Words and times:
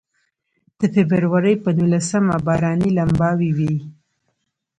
د 0.79 0.81
فبروري 0.93 1.55
په 1.63 1.69
نولسمه 1.77 2.35
باراني 2.45 2.89
لمباوې 2.97 3.51
وې. 3.57 3.75